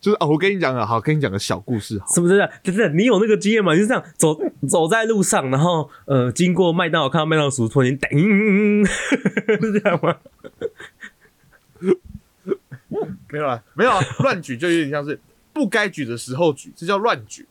[0.00, 2.50] 就是啊，我跟你讲啊，好，跟你讲个小故事，好，什么的？
[2.62, 3.74] 对对，你有那个经验吗？
[3.74, 10.16] 就是这样走走在路上，然后呃，经过麦当劳，看到麦当劳叔突然间叮， 是这样吗？
[13.34, 15.18] 没有啊，没有啊， 乱举就有点像是
[15.52, 17.44] 不该举的时候举，这叫乱举。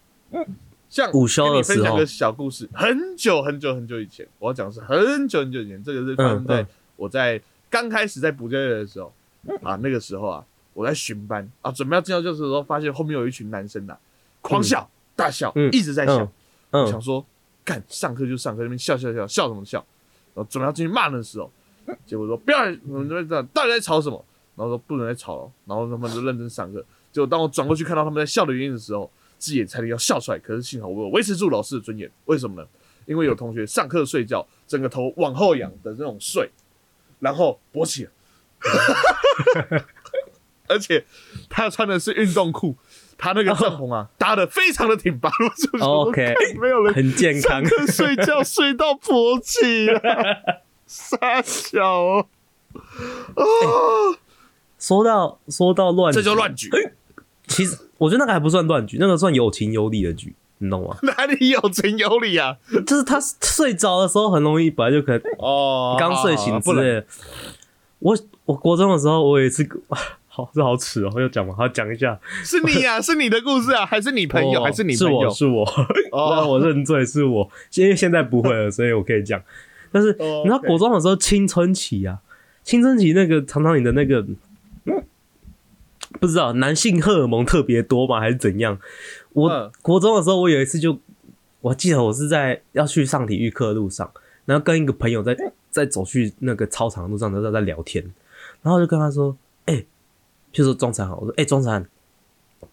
[0.90, 6.64] 像午休的跟你分享个小故事，很久很久很久以前，我要讲的是很久很久以前，这个是发生在嗯。
[6.64, 9.12] 嗯我在刚开始在补教业的时候
[9.64, 13.98] 啊，那个时候啊，我在巡班啊，准备要进到教室的时候，发现后面有一群男生呐、
[14.42, 15.70] 狂笑、大笑，嗯。
[15.74, 16.32] 一直在笑。
[16.72, 16.88] 嗯。
[16.88, 17.26] 想说，
[17.66, 19.84] 干上课就上课，那边笑笑笑笑什么笑？
[20.36, 21.52] 然后准备要进去骂人的时候，
[22.06, 24.24] 结果说不要，我们这边这样，到底在吵什么？
[24.56, 26.84] 然后说不能再吵了，然后他们就认真上课。
[27.12, 32.10] 结果当我转过去看到他们在笑的原因的时候，自己也差点要笑出来，可是幸好我有维持住老师的尊严。
[32.26, 32.68] 为什么呢？
[33.06, 36.50] 因为有同学上课睡觉，整个头往后仰的这种睡，
[37.20, 38.12] 然后勃起了，
[40.70, 41.06] 而且
[41.50, 42.78] 他穿的是运动裤，
[43.18, 47.64] 他那个帐篷啊搭的非常的挺拔，我就说 OK 干没有人很健康上。
[47.64, 52.28] 课睡觉睡到勃起了， 傻小哦，
[53.36, 54.18] 哦，
[54.84, 56.70] 说到说到乱举，这就乱举，
[57.48, 60.98] 其实我觉得那个还不算乱举，那个算有情有理的举，你懂吗？
[61.04, 62.58] 哪里有情有理啊？
[62.86, 67.06] 就是他睡着的时候很容易，本来就可能哦 刚睡醒之类的。
[68.00, 69.66] 我我国中的时候，我有一次，
[70.28, 71.56] 好，这好耻哦，要讲吗？
[71.58, 72.20] 好讲一下。
[72.44, 75.34] 是你呀、 是你的故事啊，还是你朋友，哦还是你是朋友我？
[75.34, 75.64] 是我，
[76.12, 79.42] 哦让我认罪是我，因为现在不会了，所以我可以讲。
[79.94, 82.18] 但是哦你知道国中的时候青春期啊，
[82.64, 84.26] 青春期那个常常你的那个。
[86.20, 88.80] 不知道男性荷尔蒙特别多吗，还是怎样？
[89.34, 90.98] 我、嗯国中的时候，我有一次就，
[91.62, 94.10] 我记得我是在要去上体育课的路上，
[94.46, 95.36] 然后跟一个朋友在
[95.70, 98.04] 在走去那个操场的路上，然后在聊天，
[98.62, 99.76] 然后就跟他说：“哎、
[100.54, 101.86] 譬如说庄禅好，我说：哎、庄禅，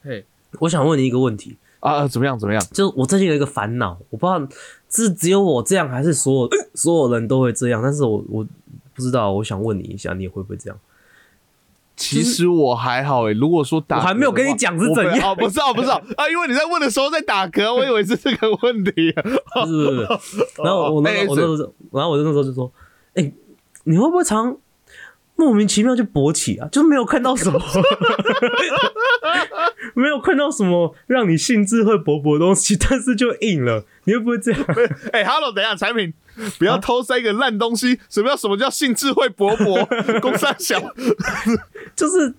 [0.03, 0.25] 嘿
[0.59, 2.39] 我想问你一个问题，啊，怎么样？
[2.39, 2.63] 怎么样？
[2.73, 4.49] 就是我最近有一个烦恼，我不知道
[4.91, 7.83] 是只有我这样，还是所有所有人都会这样。
[7.83, 8.47] 但是我我
[8.95, 10.79] 不知道，我想问你一下，你会不会这样？
[12.01, 19.11] 其实我还好诶、如果说打，我还没有跟你讲是怎样哦，不知道，不知道 啊，因为你在问的时候在打嗝，我以为是这个问题。
[19.11, 19.23] 啊
[19.67, 20.39] 是不是不是。
[20.65, 22.73] 然后我那哎我那时候，然后我那时候就说，
[23.15, 23.31] 哎、
[23.85, 24.57] 你会不会常
[25.37, 26.67] 莫名其妙就勃起啊？
[26.73, 27.61] 就没有看到什么，
[29.95, 34.65] 没有看到什么让你兴致会勃勃的东西， 但是就硬了，你会不会这样？
[35.13, 36.13] 哎、h e l l o 等一下，产品
[36.59, 37.99] 不要偷塞一个烂东西。
[38.09, 40.21] 什么叫什么叫兴致会勃勃？
[40.21, 40.81] 工三小，
[41.97, 42.35] 就是，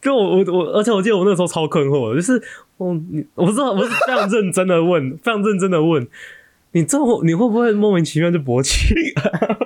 [0.00, 2.42] 跟我我我，而且我记得我那时候超困惑的，就是
[2.76, 6.06] 我你我知道我是非常认真的问，非常认真的问，
[6.72, 8.94] 你这么你会不会莫名其妙就勃起？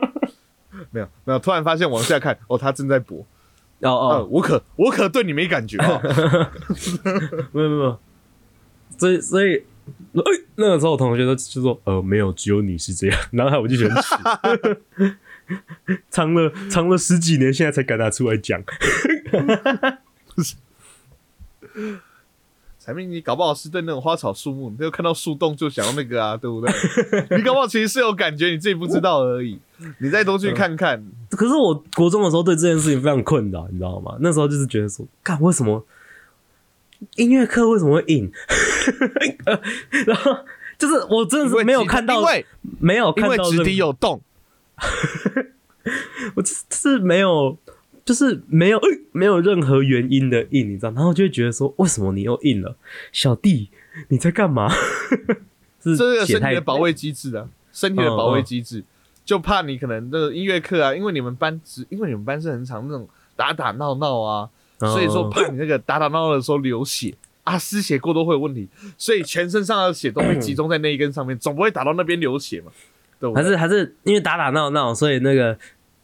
[0.91, 3.25] 没有没有，突然发现往下看，哦，他正在勃。
[3.81, 6.01] 哦哦，哦，我可我可对你没感觉 哦。
[7.53, 7.99] 没有没有
[8.99, 9.65] 所以所以。
[10.15, 10.23] 哎，
[10.57, 13.17] 那个时候我同学都就说，呃，没有，只有你是这样。
[13.31, 15.17] 然后我就觉得很耻，
[16.11, 18.61] 藏了藏了十几年，现在才敢拿出来讲。
[22.87, 26.73] 产品，你搞不好是对那种花草树木，你就看到树洞就想要那个啊， 对不对？
[27.37, 29.59] 你搞不好其实是有感觉，你自己不知道而已。
[29.99, 34.17] 你再多去看看，可是我国中的时候对这件事情非常困扰，你知道吗？
[34.21, 35.85] 那时候就是觉得说，看为什么
[37.17, 38.31] 音乐课为什么会硬？
[40.07, 40.39] 然后
[40.79, 42.47] 就是我真的是没有看到因，为
[42.79, 44.23] 没有因为直看到任笛有洞，
[46.37, 47.59] 我就是就是没有，
[48.07, 48.81] 就是没有
[49.13, 50.93] 没有任何原因的硬，你知道？
[50.93, 52.77] 然后就会觉得说，为什么你又硬了，
[53.13, 53.69] 小弟
[54.09, 54.73] 你在干嘛？
[55.83, 58.83] 是这个身体的保卫机制啊，身体的保卫机制，
[59.25, 67.13] 就怕你可能这个音乐课啊，因为你们班只因为你们班是很常那种打打闹闹啊，所以说哦怕你那个打打闹闹的时候流血
[67.45, 72.71] 啊，失血过多会有问题，所以全身上的血都会集中在那一根上面，总不会打到那边流血嘛，
[73.21, 73.33] 对？
[73.33, 75.57] 还是还是因为打打闹闹，所以那个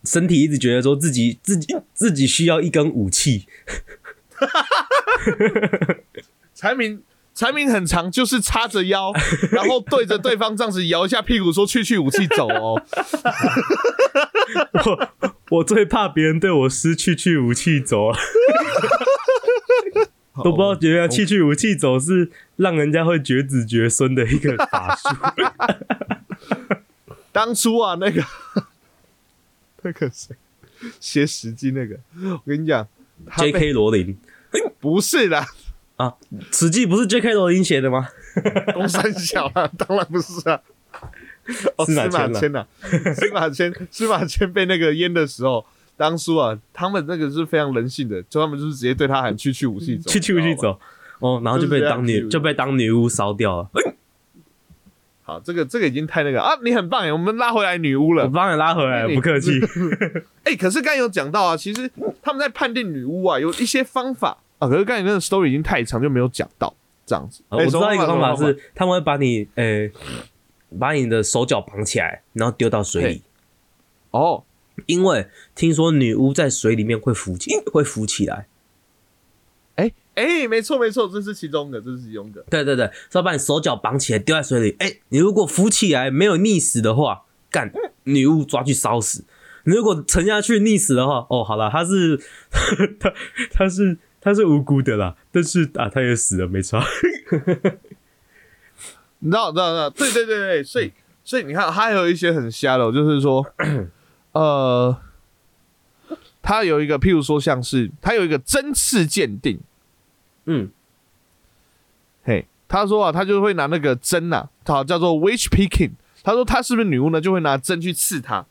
[0.05, 3.47] 身体一直觉得说自己自己自己需要一根武器。
[6.55, 7.03] 柴明
[7.35, 9.13] 柴明很长，就是叉着腰，
[9.53, 12.83] 然后对着对方这样子摇一下屁股，说去去武器走哦。
[14.85, 15.09] 我
[15.51, 18.19] 我最怕别人对我失去去武器走啊，
[20.45, 25.09] 都不知道原来去去武器走是让人家会绝子绝孙的一个法术。
[27.33, 28.23] 当初啊，那个
[29.83, 30.35] 那个谁
[30.99, 32.87] 写史记那个，我跟你讲
[33.37, 33.73] J.K.
[33.73, 34.17] 罗琳
[34.81, 35.47] 不是啦，
[35.97, 36.07] 啊，
[36.51, 37.35] 《史记》不是 J.K.
[37.35, 38.09] 罗琳写的吗？
[38.75, 40.61] 公三小啊，当然不是啊。
[41.77, 42.65] 哦，司司马迁呐，
[43.17, 45.65] 司马迁， 司马迁被那个淹的时候，
[45.97, 50.79] 当初啊，他们那个是非常人性的，就他们就是直接对他喊去去武器走，去去去走，
[51.19, 53.71] 哦，然后就被当女就被当女巫烧掉了。
[55.33, 58.33] 好，这个这个已经太那个啊，你很棒耶，我们拉回来女巫了我了。
[58.35, 59.53] 帮你拉回来，不客气。
[60.45, 61.91] 哎、可是刚才有讲到啊，其实
[62.21, 66.75] 他们在判定女巫啊，有一些方法啊，可是刚才那个 story 已经太长，就没有讲到
[67.07, 67.43] 这样子。
[67.49, 69.89] 我知道一个方法，是他们会把你呃
[70.79, 73.23] 把你的手脚绑起来，然后丢到水里，
[74.11, 74.45] 哦，
[74.87, 78.47] 因为听说女巫在水里面会浮起会浮起来。
[80.15, 82.45] 哎、哎、没错没错，这是其中的，这是其中的。
[82.51, 84.77] 对对对，是要把你手脚绑起来丢在水里。
[84.79, 87.73] 哎、你如果浮起来没有溺死的话，干
[88.05, 89.25] 女巫抓去烧死。
[89.65, 92.21] 你如果沉下去溺死的话，哦，好了，他是
[92.99, 93.13] 他
[93.53, 96.85] 他是他是无辜的啦，但是啊，他也死了，没差。
[99.21, 103.47] 你知道，知道，知道，对对对对，所以所以你看，还有一些很瞎的哦，就是说，
[104.33, 104.97] 呃，
[106.43, 109.61] 他有一个，譬如说，像是他有一个针刺鉴定，
[110.47, 110.71] 嗯，
[112.25, 118.45] 嘿，他说啊，他就会拿那个针呐、好叫做 witch picking，他说他是不是女巫呢，就会拿针去刺他，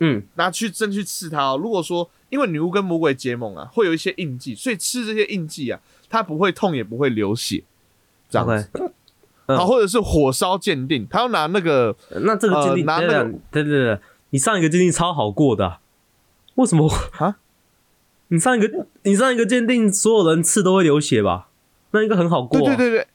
[0.00, 1.58] 嗯，拿去针去刺他哦。
[1.60, 5.80] 如果说因为女巫跟魔鬼结盟啊，会有一些印记，所以吃这些印记啊，
[6.10, 7.64] 他不会痛也不会流血，
[8.28, 8.70] 这样子。
[8.74, 8.92] 嗯。
[9.56, 15.80] 好，或者是火烧鉴定，他要拿那个那这个鉴定，呃拿那个对对对对，你上一个鉴定超好过的啊、
[16.56, 17.38] 为什么啊？
[18.28, 21.48] 你上一个你上一个鉴定，所有人刺都会流血吧？
[21.90, 22.64] 那应该很好过、啊。
[22.64, 23.06] 对对对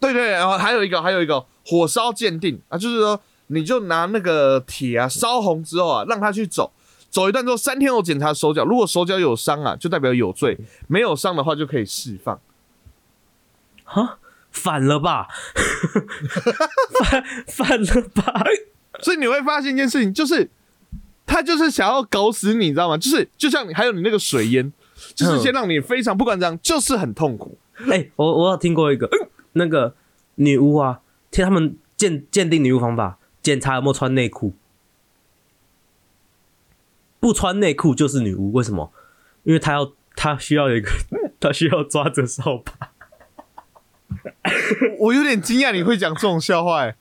[0.00, 6.72] 对，对对，然后还有一个还有一个火烧鉴定啊，就是说你就拿那个铁啊烧红之后啊，让他去走，
[7.10, 10.56] 走一段之后三天后检查手脚，如果手脚有伤啊，就代表有罪；
[10.86, 12.38] 没有伤的话就可以释放。
[13.84, 14.18] 哈，
[14.50, 15.26] 反了吧？
[17.02, 18.44] 反 反了吧？
[19.00, 20.50] 所以你会发现一件事情，就是
[21.30, 22.98] 他就是想要搞死你，你知道吗？
[22.98, 24.72] 就是就像你还有你那个水淹，
[25.14, 27.56] 就是先让你非常不管怎样，就是很痛苦。
[27.88, 29.08] 哎、我我有听过一个
[29.52, 29.94] 那个
[30.34, 34.54] 女巫啊，听他们鉴鉴定女巫方法，检查有没有穿内裤，
[37.20, 38.92] 不穿内裤就是女巫，为什么？
[39.44, 40.90] 因为她要她需要有一个，
[41.38, 42.90] 她需要抓着扫把。
[44.98, 46.96] 我有点惊讶你会讲这种笑话、欸，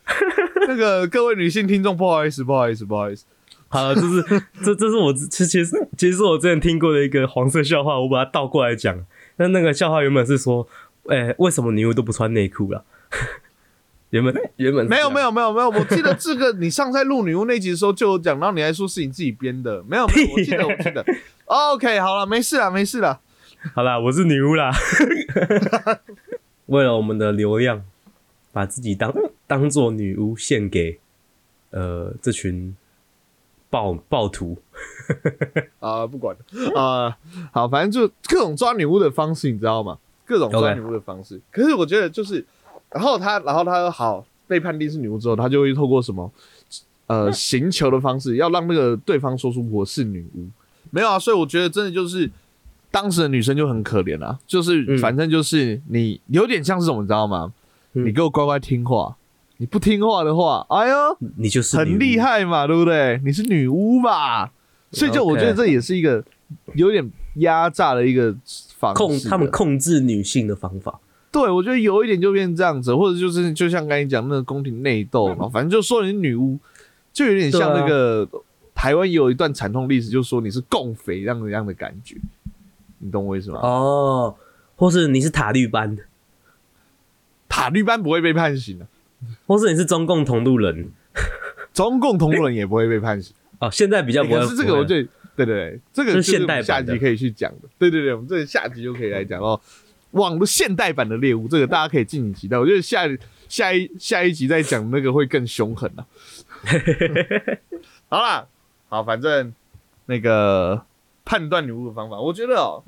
[0.68, 3.26] 那个各位女性听众，不好意思，不好意思，不好意思。
[3.70, 9.06] 好了，这是这这是我之其其实其实是我之前听过的一个黄色笑话，我把它倒过来讲。
[9.38, 10.68] 那那个笑话原本是说，
[11.08, 12.84] 哎、为什么女巫都不穿内裤了？
[14.10, 21.06] 原本原本没有没有没有没有，我记得这个你上次在录女巫那集的时候就有讲，然后你还说是你自己编的，没有没有，我记得我记得。
[21.46, 23.22] OK，好了，没事了没事了。
[23.76, 24.72] 好啦，我是女巫啦。
[26.66, 27.84] 为了我们的流量，
[28.52, 29.14] 把自己当
[29.46, 30.98] 当做女巫献给
[31.70, 32.76] 呃这群
[33.70, 34.58] 暴暴徒。
[35.80, 36.36] 啊、不管
[36.76, 37.18] 啊、
[37.52, 39.98] 好，反正就各种抓女巫的方式，你知道吗？
[40.26, 41.40] 各种抓女巫的方式。
[41.52, 42.46] 可是我觉得就是，
[42.92, 46.32] 然后他，然后他好被判定是女巫之后，他就会透过什么
[47.08, 50.48] 呃行求的方式，要让那个对方说出我是女巫。
[50.92, 52.30] 没有啊，所以我觉得真的就是
[52.92, 57.52] 当时的女生就很可怜啊，就是嗯反正就是你有点像是什么，你知道吗？
[57.94, 59.18] 嗯你给我乖乖听话，
[59.62, 63.20] 你不听话的话，哎呦，你就是很厉，害嘛，对不对？
[63.26, 64.52] 你是女巫吧？
[64.92, 66.24] 所以就我觉得这也是一个
[66.76, 68.34] 有点压榨的一个
[68.78, 70.98] 方式控他们控制女性的方法。
[71.30, 76.58] 对我觉得有一点就变这样子，或者就是就像刚才讲那个宫廷内斗，嘛反正就说你是女巫，
[77.12, 78.28] 就有点像那个、
[78.74, 82.16] 台湾也有一段惨痛历史，就说你是共匪这样的样的感觉，
[83.00, 83.60] 你懂我意思吗？
[83.62, 84.36] 哦，
[84.78, 86.02] 或是你是塔绿班的，
[87.50, 88.88] 塔利班不会被判刑的、
[89.48, 90.92] 或是你是中共同路人。
[91.74, 93.34] 中共同路人也不会被判刑。
[93.60, 94.40] 哦，现在比较不会。
[94.40, 97.68] 可是这个我不会觉得，对对对，这个是是现代下集可以去讲的。
[97.78, 99.60] 对对对，我们这个下集就可以来讲哦。
[100.12, 102.58] 网络现代版的猎物，这个大家可以敬请期待。
[102.58, 103.08] 我觉得下
[103.48, 106.06] 下一下一集再讲那个会更凶狠啊。
[108.10, 108.48] 好啦，
[108.88, 109.54] 好，反正
[110.08, 110.84] 那个
[111.24, 112.82] 判断女巫的方法，我觉得哦，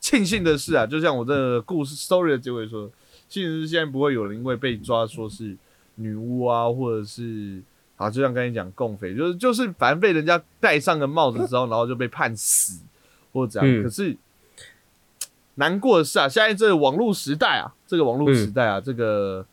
[0.00, 2.94] 庆幸的是啊，就像我这个故事 story 的结尾说，庆
[3.28, 5.56] 幸的是现在不会有人因为被抓说是
[5.96, 7.62] 女巫啊，或者是
[7.96, 12.82] 啊，就像刚才讲共匪，就是就是反正被人家戴上个帽子之后，然后就被判死
[13.32, 13.80] 或者怎样。
[13.80, 14.16] 嗯可是
[15.56, 19.44] 难过的是啊，现在这个网络时代啊，这个网络时代啊，这个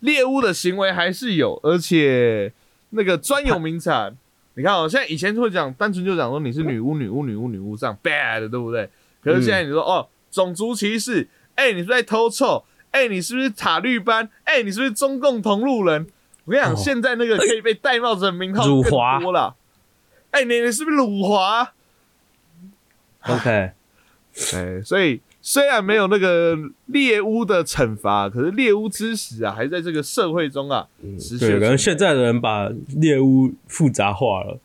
[0.00, 2.52] 猎巫的行为还是有，而且
[2.90, 4.10] 那个专有名词啊，
[4.54, 8.90] 你看哦，现在以前会讲单纯就讲说你是女巫、女巫、女巫、女巫这样 bad，对不对？
[9.22, 14.28] 可是现在你说、哦，种族歧视，哎、你是在偷臭，哎、你是不是塔绿班？
[14.44, 16.06] 哎、你是不是中共同路人？
[16.44, 19.56] 我跟你讲，哦现在那个可以被戴帽子的名号更多了。
[20.30, 21.72] 哎、你你是不是辱华
[23.26, 23.50] ？OK，
[24.54, 30.88] 哎，所以虽然没有那个猎巫的惩罚，可是猎巫之死啊，还在这个社会中啊
[31.38, 34.58] 对，地可能现在的人把猎巫复杂化了，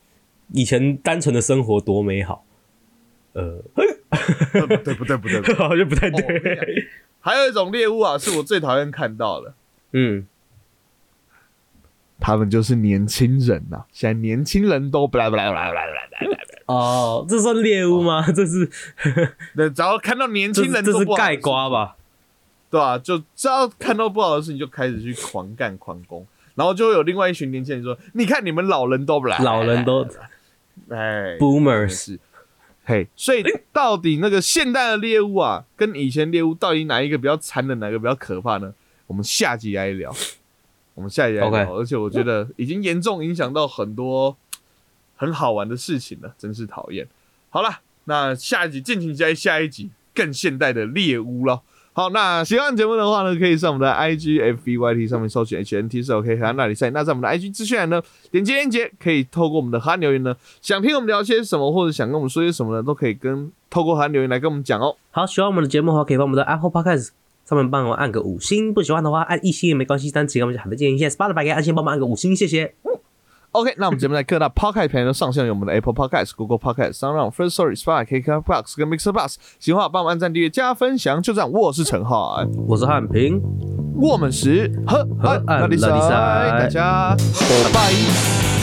[0.52, 2.44] 以前单纯的生活多美好。
[3.34, 3.62] 呃，
[4.52, 5.54] 不对不对不对不对。
[5.54, 6.88] 好像不太对。
[7.20, 9.54] 还有一种猎物啊，是我最讨厌看到的，
[9.92, 10.26] 嗯，
[12.20, 18.30] 他们就是年轻人呐、现在年轻人都不来不来不来不来不来不来，哦，这算猎物吗？
[18.32, 18.70] 这是
[19.56, 21.96] 对，只要看到年轻人这是盖瓜吧？
[22.70, 30.06] 对吧、就只要看到不好的事情，就开始去狂干狂攻，然后就会有另外一群年轻人说：“你看你们老人都不来，老人都
[30.90, 32.20] 哎 boomers，是，
[32.88, 38.72] 嘿，所以到底那个现代的猎物啊，跟以前猎物到底哪一个比较残忍，哪个比较可怕呢？
[39.06, 40.10] 我们下集来聊，
[40.96, 41.76] 我们下集来聊。
[41.76, 44.34] 而且我觉得已经严重影响到很多
[45.16, 47.06] 很好玩的事情了，真是讨厌。
[47.50, 51.62] 好了，那下一集敬请期待下一集更现代的猎物咯。
[51.98, 56.90] 好，那喜欢节目的话呢，可以上我们的 IG F B Y T 上面搜寻 H N T 是 OK 和那里赛。
[56.90, 64.94] 那在我们的 IG 资讯栏呢，点击链接可以透过我们的函留言呢，想听我们聊些什么，或者想跟我们说些什么呢，都可以跟透过函留言来跟我们讲哦。
[65.10, 67.08] 好，喜欢我们的节目的话，可以帮我们的 Apple Podcast
[67.44, 70.08] 上面帮我按个五星；不喜欢的话，按一星也没关系。
[70.14, 72.76] 但请给我们好的建议，谢谢 Spotify 给按先帮忙按个五星，谢谢。
[73.52, 79.36] OK，那我们节目在各大 Podcast 平台都上线有我们的 Apple Podcast、Google Podcast、s o u n d First Story、Spotify、KKBox 跟 Mixer Plus。
[79.58, 81.22] 喜欢的话帮我们按赞、订阅、加分享。
[81.22, 83.40] 就这样，我是陈浩，我是汉平。
[84.00, 86.08] 我们是和和安那里安那里赛
[86.60, 88.57] 大家拜拜。